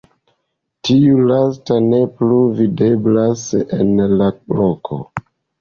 [0.87, 3.47] Tiu lasta ne plu videblas
[3.81, 3.93] en
[4.23, 5.03] la loko.